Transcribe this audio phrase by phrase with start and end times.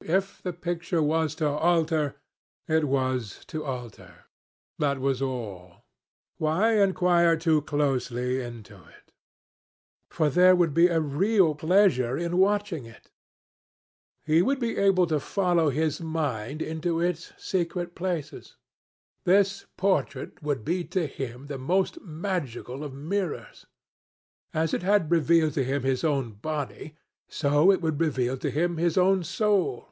[0.00, 2.14] If the picture was to alter,
[2.66, 4.24] it was to alter.
[4.78, 5.84] That was all.
[6.38, 9.12] Why inquire too closely into it?
[10.08, 13.10] For there would be a real pleasure in watching it.
[14.24, 18.56] He would be able to follow his mind into its secret places.
[19.24, 23.66] This portrait would be to him the most magical of mirrors.
[24.54, 26.96] As it had revealed to him his own body,
[27.30, 29.84] so it would reveal to him his own soul.